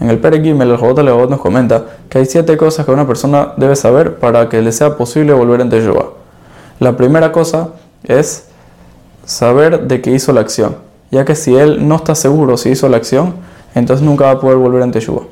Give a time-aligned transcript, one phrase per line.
[0.00, 3.76] En el Perek Gimel, el nos comenta que hay siete cosas que una persona debe
[3.76, 6.06] saber para que le sea posible volver en Teshuvah.
[6.80, 7.72] La primera cosa
[8.04, 8.46] es
[9.26, 10.76] saber de qué hizo la acción,
[11.10, 13.34] ya que si él no está seguro si hizo la acción,
[13.74, 15.24] entonces nunca va a poder volver en Teshuvah.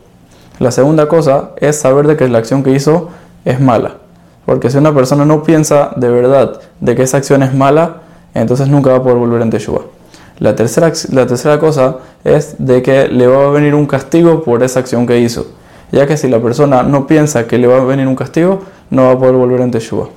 [0.59, 3.09] La segunda cosa es saber de que la acción que hizo
[3.47, 3.97] es mala,
[4.45, 8.03] porque si una persona no piensa de verdad de que esa acción es mala,
[8.35, 10.02] entonces nunca va a poder volver en Teshuvah.
[10.39, 14.63] La tercera, la tercera cosa es de que le va a venir un castigo por
[14.63, 15.47] esa acción que hizo,
[15.91, 19.05] ya que si la persona no piensa que le va a venir un castigo, no
[19.05, 20.09] va a poder volver en Teshuvah.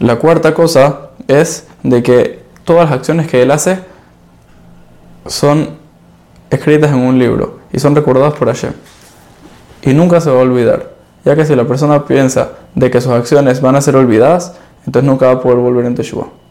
[0.00, 3.78] La cuarta cosa es de que todas las acciones que él hace
[5.26, 5.70] son
[6.50, 8.72] escritas en un libro y son recordadas por Hashem.
[9.82, 10.90] Y nunca se va a olvidar,
[11.24, 14.54] ya que si la persona piensa de que sus acciones van a ser olvidadas,
[14.86, 16.41] entonces nunca va a poder volver en Teshuvah.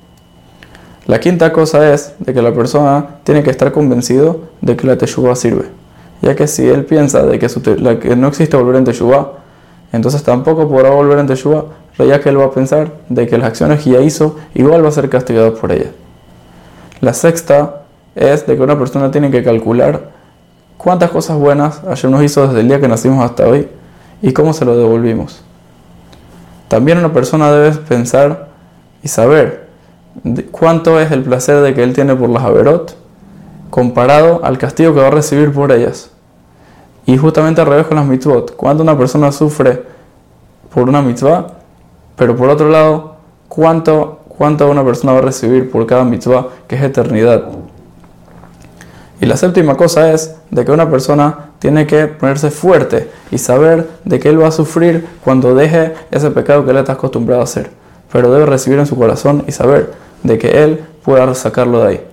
[1.07, 4.97] La quinta cosa es de que la persona tiene que estar convencido de que la
[4.97, 5.65] Teshuvah sirve,
[6.21, 9.31] ya que si él piensa de que, no existe volver en Teshuvah,
[9.91, 11.65] entonces tampoco podrá volver en Teshuvah,
[11.97, 14.89] ya que él va a pensar de que las acciones que ya hizo igual va
[14.89, 15.91] a ser castigado por ellas.
[16.99, 17.81] La sexta
[18.15, 20.11] es de que una persona tiene que calcular
[20.77, 23.67] cuántas cosas buenas ayer nos hizo desde el día que nacimos hasta hoy
[24.21, 25.43] y cómo se lo devolvimos.
[26.67, 28.47] También una persona debe pensar
[29.03, 29.60] y saber
[30.51, 32.95] cuánto es el placer de que él tiene por las Averot
[33.69, 36.11] comparado al castigo que va a recibir por ellas.
[37.05, 39.83] Y justamente al revés con las mitzvot, cuánto una persona sufre
[40.73, 41.47] por una mitzvah,
[42.15, 43.15] pero por otro lado,
[43.47, 47.45] cuánto, cuánto una persona va a recibir por cada mitzvah, que es eternidad.
[49.19, 53.87] Y la séptima cosa es de que una persona tiene que ponerse fuerte y saber
[54.03, 57.45] de que él va a sufrir cuando deje ese pecado que él está acostumbrado a
[57.45, 57.80] hacer.
[58.11, 62.07] Pero debe recibir en su corazón y saber de que él pueda sacarlo de ahí.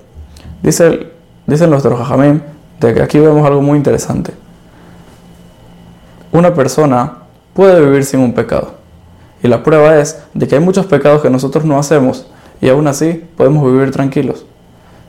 [0.63, 1.13] Dice,
[1.47, 2.41] dicen los Jajamim
[2.81, 4.33] de que aquí vemos algo muy interesante.
[6.33, 7.19] Una persona
[7.55, 8.75] puede vivir sin un pecado.
[9.43, 12.27] Y la prueba es de que hay muchos pecados que nosotros no hacemos
[12.61, 14.45] y aún así podemos vivir tranquilos.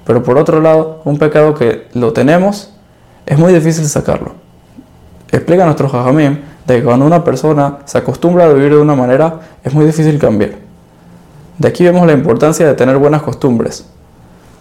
[0.05, 2.73] Pero por otro lado, un pecado que lo tenemos
[3.25, 4.33] es muy difícil sacarlo.
[5.31, 9.39] Explica nuestro Jajamim de que cuando una persona se acostumbra a vivir de una manera,
[9.63, 10.68] es muy difícil cambiar.
[11.59, 13.85] De aquí vemos la importancia de tener buenas costumbres,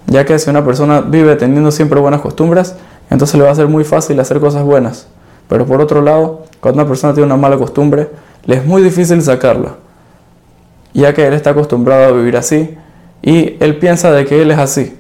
[0.09, 2.75] ya que si una persona vive teniendo siempre buenas costumbres,
[3.09, 5.06] entonces le va a ser muy fácil hacer cosas buenas.
[5.48, 8.10] Pero por otro lado, cuando una persona tiene una mala costumbre,
[8.44, 9.76] le es muy difícil sacarla,
[10.92, 12.76] ya que él está acostumbrado a vivir así
[13.22, 14.98] y él piensa de que él es así.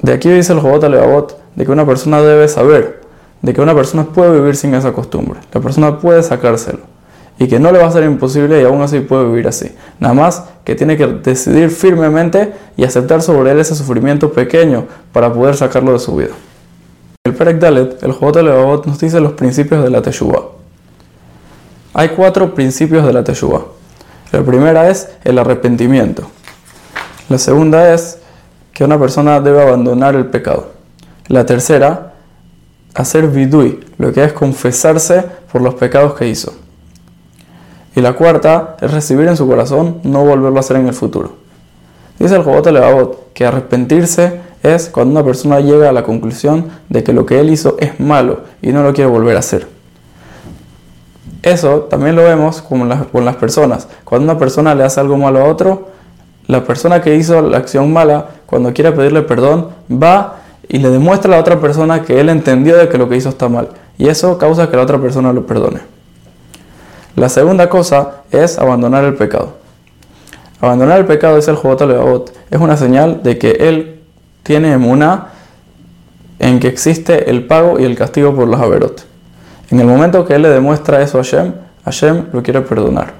[0.00, 3.02] De aquí dice el Jobot Levavot de que una persona debe saber
[3.42, 5.40] de que una persona puede vivir sin esa costumbre.
[5.52, 6.97] La persona puede sacárselo
[7.38, 9.70] y que no le va a ser imposible y aún así puede vivir así.
[10.00, 15.32] Nada más que tiene que decidir firmemente y aceptar sobre él ese sufrimiento pequeño para
[15.32, 16.30] poder sacarlo de su vida.
[17.24, 20.42] El Perek Dalet, el Jobot Levavot, nos dice los principios de la Teshuvah.
[21.94, 23.64] Hay cuatro principios de la Teshuvah.
[24.32, 26.28] La primera es el arrepentimiento.
[27.28, 28.18] La segunda es
[28.72, 30.72] que una persona debe abandonar el pecado.
[31.28, 32.14] La tercera,
[32.94, 36.54] hacer vidui, lo que es confesarse por los pecados que hizo.
[37.94, 41.32] Y la cuarta es recibir en su corazón, no volverlo a hacer en el futuro.
[42.18, 47.04] Dice el Jobot Levavot que arrepentirse es cuando una persona llega a la conclusión de
[47.04, 49.68] que lo que él hizo es malo y no lo quiere volver a hacer.
[51.42, 53.88] Eso también lo vemos con las, con las personas.
[54.04, 55.88] Cuando una persona le hace algo malo a otro,
[56.46, 60.38] la persona que hizo la acción mala, cuando quiere pedirle perdón, va
[60.68, 63.28] y le demuestra a la otra persona que él entendió de que lo que hizo
[63.28, 63.68] está mal.
[63.96, 65.80] Y eso causa que la otra persona lo perdone.
[67.18, 69.54] La segunda cosa es abandonar el pecado.
[70.60, 74.00] Abandonar el pecado, es el Levavot, es una señal de que él
[74.44, 75.28] tiene emuna
[76.38, 79.04] en que existe el pago y el castigo por los averot.
[79.70, 83.14] En el momento que él le demuestra eso a Hashem, Hashem lo quiere perdonar.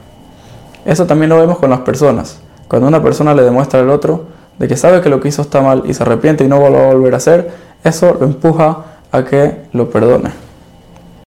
[0.84, 2.40] Eso también lo vemos con las personas.
[2.68, 4.26] Cuando una persona le demuestra al otro
[4.60, 6.72] de que sabe que lo que hizo está mal y se arrepiente y no lo
[6.72, 7.50] va a volver a hacer,
[7.82, 10.47] eso lo empuja a que lo perdone.